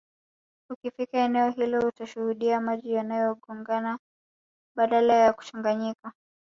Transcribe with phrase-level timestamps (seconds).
[0.69, 3.99] Ukifika eneo hilo utashuhudia maji yanagongana
[4.77, 6.13] badala ya kuchanganyika